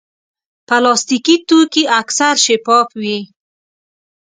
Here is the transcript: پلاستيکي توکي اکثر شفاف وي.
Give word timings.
پلاستيکي 0.67 1.35
توکي 1.47 1.83
اکثر 2.01 2.33
شفاف 2.45 2.87
وي. 3.01 3.19